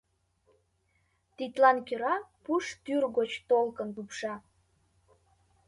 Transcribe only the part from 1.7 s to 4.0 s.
кӧра пуш тӱр гоч толкын